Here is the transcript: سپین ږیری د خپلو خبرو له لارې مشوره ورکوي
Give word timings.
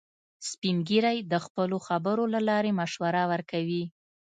سپین 0.49 0.77
ږیری 0.87 1.17
د 1.31 1.33
خپلو 1.45 1.77
خبرو 1.87 2.23
له 2.33 2.39
لارې 2.49 2.71
مشوره 2.79 3.23
ورکوي 3.31 3.83